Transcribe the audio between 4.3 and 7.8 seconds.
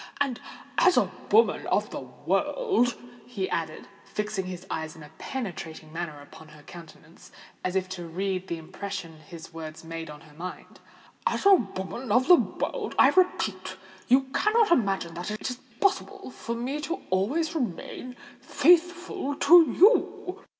his eyes in a penetrating manner upon her countenance, as